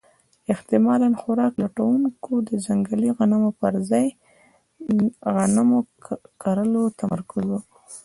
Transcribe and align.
احتمالاً 0.53 1.09
خوراک 1.21 1.53
لټونکو 1.63 2.33
د 2.49 2.49
ځنګلي 2.65 3.09
غنمو 3.17 3.51
پر 3.59 3.73
ځای 3.89 4.07
پر 4.15 4.17
غنمو 5.37 5.79
کرلو 6.41 6.83
تمرکز 6.99 7.43
وکړ. 7.49 7.65